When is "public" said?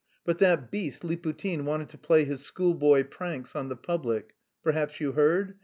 3.77-4.33